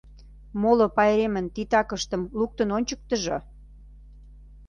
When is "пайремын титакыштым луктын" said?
0.95-2.69